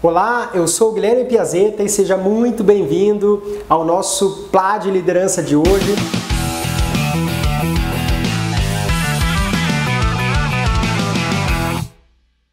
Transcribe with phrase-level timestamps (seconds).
[0.00, 5.42] Olá, eu sou o Guilherme Piazeta e seja muito bem-vindo ao nosso Plá de Liderança
[5.42, 6.17] de hoje.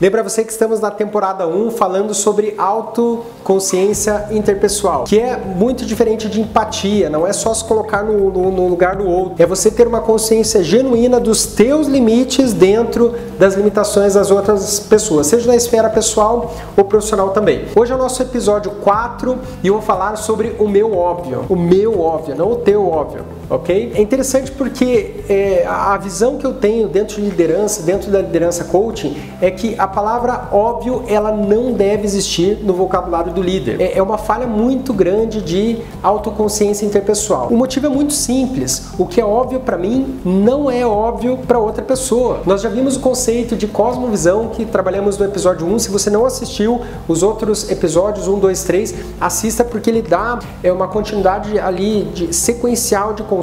[0.00, 6.28] Lembra você que estamos na temporada 1 falando sobre autoconsciência interpessoal, que é muito diferente
[6.28, 9.72] de empatia, não é só se colocar no, no, no, lugar do outro, é você
[9.72, 15.56] ter uma consciência genuína dos teus limites dentro das limitações das outras pessoas, seja na
[15.56, 17.64] esfera pessoal ou profissional também.
[17.74, 21.56] Hoje é o nosso episódio 4 e eu vou falar sobre o meu óbvio, o
[21.56, 23.92] meu óbvio, não o teu óbvio ok?
[23.94, 28.64] É interessante porque é, a visão que eu tenho dentro de liderança, dentro da liderança
[28.64, 33.80] coaching, é que a palavra óbvio ela não deve existir no vocabulário do líder.
[33.80, 37.48] É, é uma falha muito grande de autoconsciência interpessoal.
[37.48, 38.88] O motivo é muito simples.
[38.98, 42.40] O que é óbvio para mim não é óbvio para outra pessoa.
[42.44, 45.78] Nós já vimos o conceito de cosmovisão que trabalhamos no episódio 1.
[45.78, 50.72] Se você não assistiu os outros episódios 1, 2, 3, assista porque ele dá é
[50.72, 53.37] uma continuidade ali de sequencial de conceitos,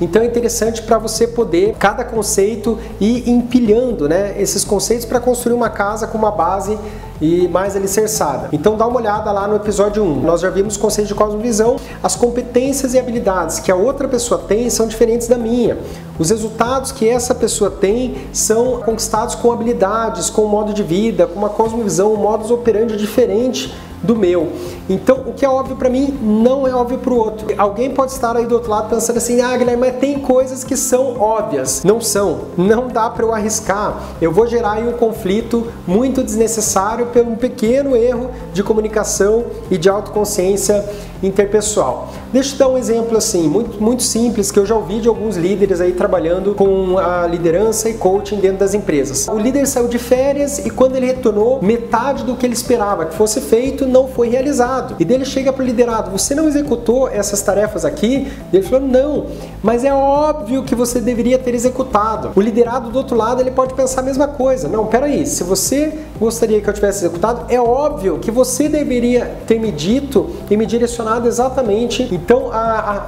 [0.00, 5.54] então é interessante para você poder, cada conceito, ir empilhando né, esses conceitos para construir
[5.54, 6.78] uma casa com uma base
[7.20, 8.48] e mais alicerçada.
[8.50, 10.20] Então dá uma olhada lá no episódio 1.
[10.22, 11.76] Nós já vimos o conceito de cosmovisão.
[12.02, 15.78] As competências e habilidades que a outra pessoa tem são diferentes da minha.
[16.18, 21.38] Os resultados que essa pessoa tem são conquistados com habilidades, com modo de vida, com
[21.38, 23.72] uma cosmovisão, um modus operandi diferente
[24.02, 24.52] do meu.
[24.88, 27.48] Então, o que é óbvio para mim não é óbvio para o outro.
[27.56, 30.76] Alguém pode estar aí do outro lado pensando assim: "Ah, Guilherme, mas tem coisas que
[30.76, 31.82] são óbvias".
[31.84, 32.40] Não são.
[32.56, 34.00] Não dá para eu arriscar.
[34.20, 39.76] Eu vou gerar aí um conflito muito desnecessário pelo um pequeno erro de comunicação e
[39.76, 40.84] de autoconsciência
[41.22, 42.08] interpessoal.
[42.32, 45.36] Deixa eu dar um exemplo assim, muito, muito simples, que eu já ouvi de alguns
[45.36, 49.26] líderes aí trabalhando com a liderança e coaching dentro das empresas.
[49.26, 53.16] O líder saiu de férias e quando ele retornou, metade do que ele esperava que
[53.16, 54.94] fosse feito não foi realizado.
[55.00, 58.28] E dele chega para o liderado: Você não executou essas tarefas aqui?
[58.52, 59.26] Ele falou: Não,
[59.60, 62.30] mas é óbvio que você deveria ter executado.
[62.36, 65.98] O liderado do outro lado ele pode pensar a mesma coisa: Não, peraí, se você
[66.20, 70.66] gostaria que eu tivesse executado, é óbvio que você deveria ter me dito e me
[70.66, 72.06] direcionado exatamente.
[72.12, 72.58] Então, a,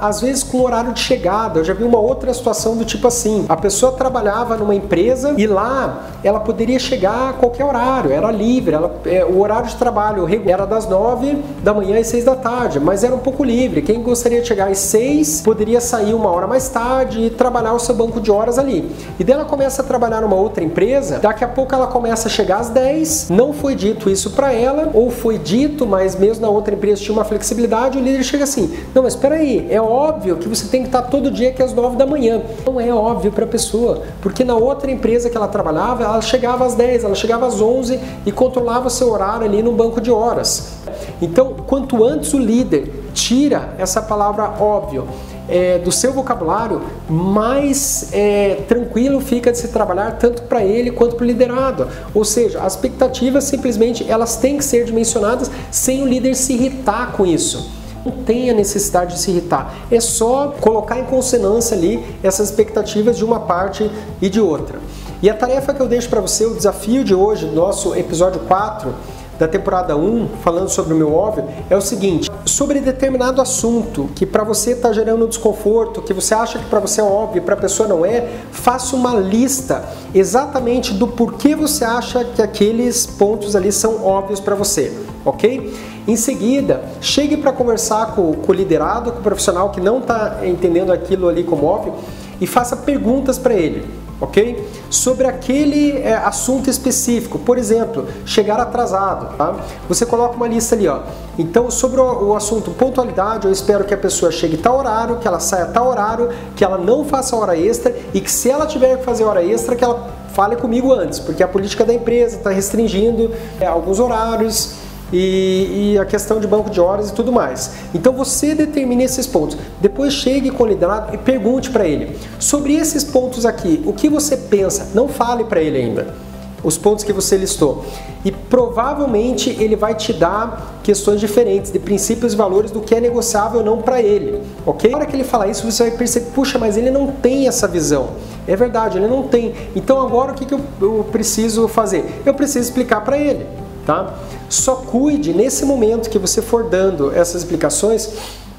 [0.01, 3.07] a, às vezes com horário de chegada, eu já vi uma outra situação do tipo
[3.07, 8.31] assim: a pessoa trabalhava numa empresa e lá ela poderia chegar a qualquer horário, era
[8.31, 12.35] livre, ela, é, o horário de trabalho era das nove da manhã às seis da
[12.35, 13.81] tarde, mas era um pouco livre.
[13.81, 17.79] Quem gostaria de chegar às seis poderia sair uma hora mais tarde e trabalhar o
[17.79, 18.89] seu banco de horas ali.
[19.19, 22.31] E daí ela começa a trabalhar numa outra empresa, daqui a pouco ela começa a
[22.31, 22.69] chegar às
[23.03, 27.01] dez, não foi dito isso para ela, ou foi dito, mas mesmo na outra empresa
[27.01, 30.67] tinha uma flexibilidade, o líder chega assim: não, mas espera aí, é óbvio que você
[30.67, 32.41] tem que estar todo dia aqui às nove da manhã.
[32.65, 36.65] Não é óbvio para a pessoa, porque na outra empresa que ela trabalhava, ela chegava
[36.65, 40.73] às dez, ela chegava às onze e controlava seu horário ali no banco de horas.
[41.21, 45.07] Então, quanto antes o líder tira essa palavra óbvio
[45.47, 51.15] é, do seu vocabulário, mais é, tranquilo fica de se trabalhar tanto para ele quanto
[51.15, 51.87] para o liderado.
[52.13, 57.11] Ou seja, as expectativas simplesmente elas têm que ser dimensionadas sem o líder se irritar
[57.13, 59.73] com isso não tem a necessidade de se irritar.
[59.89, 63.89] É só colocar em consonância ali essas expectativas de uma parte
[64.21, 64.79] e de outra.
[65.21, 68.93] E a tarefa que eu deixo para você, o desafio de hoje, nosso episódio 4,
[69.39, 74.25] da temporada 1, falando sobre o meu óbvio, é o seguinte: sobre determinado assunto que
[74.25, 77.57] para você está gerando desconforto, que você acha que para você é óbvio, para a
[77.57, 79.83] pessoa não é, faça uma lista
[80.13, 84.91] exatamente do porquê você acha que aqueles pontos ali são óbvios para você,
[85.25, 85.73] ok?
[86.07, 90.39] Em seguida, chegue para conversar com, com o liderado, com o profissional que não está
[90.43, 91.93] entendendo aquilo ali como óbvio
[92.41, 94.67] e faça perguntas para ele ok?
[94.89, 99.55] Sobre aquele é, assunto específico, por exemplo, chegar atrasado, tá?
[99.87, 101.01] Você coloca uma lista ali, ó.
[101.37, 105.27] Então, sobre o, o assunto pontualidade, eu espero que a pessoa chegue tal horário, que
[105.27, 108.97] ela saia tal horário, que ela não faça hora extra e que se ela tiver
[108.97, 112.49] que fazer hora extra, que ela fale comigo antes, porque a política da empresa está
[112.49, 114.82] restringindo é, alguns horários
[115.13, 117.71] e, e, a questão de banco de horas e tudo mais.
[117.93, 119.55] Então você determine esses pontos.
[119.79, 123.81] Depois chegue com o liderado e pergunte para ele sobre esses pontos aqui.
[123.85, 124.89] O que você pensa?
[124.95, 126.15] Não fale para ele ainda
[126.63, 127.83] os pontos que você listou.
[128.23, 133.01] E provavelmente ele vai te dar questões diferentes de princípios e valores do que é
[133.01, 134.89] negociável ou não para ele, ok?
[134.89, 137.67] Na hora que ele falar isso, você vai perceber, puxa, mas ele não tem essa
[137.67, 138.11] visão.
[138.47, 139.53] É verdade, ele não tem.
[139.75, 142.21] Então agora o que, que eu, eu preciso fazer?
[142.25, 143.45] Eu preciso explicar para ele
[143.85, 144.13] tá?
[144.49, 148.09] Só cuide nesse momento que você for dando essas explicações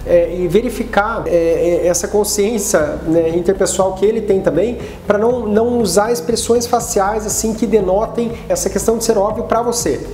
[0.07, 5.47] é, e verificar é, é essa consciência né, interpessoal que ele tem também, para não,
[5.47, 10.07] não usar expressões faciais assim que denotem essa questão de ser óbvio para você.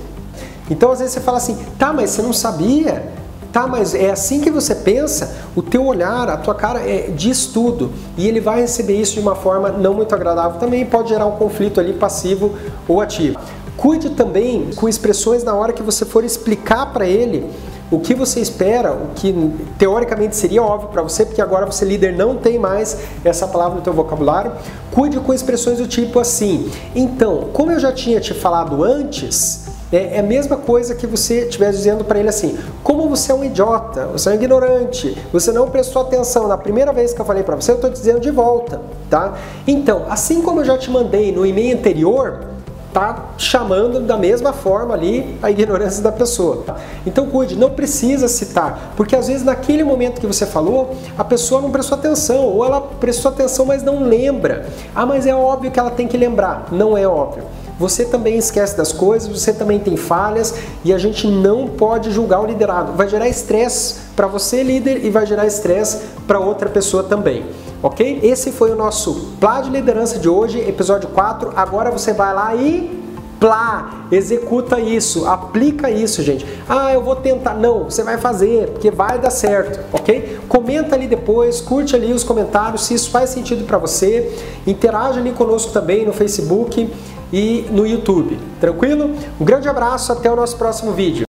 [0.69, 3.03] Então às vezes você fala assim, tá, mas você não sabia?
[3.51, 5.35] Tá, mas é assim que você pensa?
[5.53, 7.91] O teu olhar, a tua cara é, diz tudo.
[8.17, 11.35] E ele vai receber isso de uma forma não muito agradável também, pode gerar um
[11.35, 12.55] conflito ali passivo
[12.87, 13.37] ou ativo.
[13.77, 17.49] Cuide também com expressões na hora que você for explicar para ele
[17.91, 19.33] o que você espera, o que
[19.77, 23.81] teoricamente seria óbvio para você, porque agora você líder não tem mais essa palavra no
[23.81, 24.53] teu vocabulário.
[24.91, 26.71] Cuide com expressões do tipo assim.
[26.95, 31.47] Então, como eu já tinha te falado antes, é, é a mesma coisa que você
[31.47, 35.51] estivesse dizendo para ele assim: como você é um idiota, você é um ignorante, você
[35.51, 38.31] não prestou atenção na primeira vez que eu falei para você, eu estou dizendo de
[38.31, 39.37] volta, tá?
[39.67, 42.50] Então, assim como eu já te mandei no e-mail anterior,
[42.93, 46.63] tá chamando da mesma forma ali a ignorância da pessoa.
[47.05, 51.61] Então cuide, não precisa citar, porque às vezes naquele momento que você falou, a pessoa
[51.61, 54.67] não prestou atenção, ou ela prestou atenção, mas não lembra.
[54.95, 56.67] Ah, mas é óbvio que ela tem que lembrar.
[56.71, 57.43] Não é óbvio.
[57.79, 60.53] Você também esquece das coisas, você também tem falhas
[60.85, 62.91] e a gente não pode julgar o liderado.
[62.93, 67.43] Vai gerar estresse para você, líder, e vai gerar estresse para outra pessoa também
[67.81, 68.19] ok?
[68.23, 71.53] Esse foi o nosso Plá de Liderança de hoje, episódio 4.
[71.55, 73.01] Agora você vai lá e
[73.41, 76.45] plá, executa isso, aplica isso, gente.
[76.69, 77.55] Ah, eu vou tentar.
[77.55, 80.39] Não, você vai fazer, porque vai dar certo, ok?
[80.47, 84.31] Comenta ali depois, curte ali os comentários se isso faz sentido para você.
[84.67, 86.87] Interaja ali conosco também no Facebook
[87.33, 88.37] e no YouTube.
[88.59, 89.09] Tranquilo?
[89.39, 91.30] Um grande abraço, até o nosso próximo vídeo.